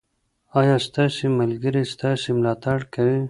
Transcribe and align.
ایا 0.59 0.75
ستاسې 0.87 1.25
ملګري 1.39 1.83
ستاسې 1.93 2.29
ملاتړ 2.37 2.77
کوي؟ 2.93 3.19